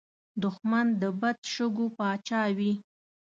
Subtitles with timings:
[0.43, 2.73] دښمن د بد شګو پاچا وي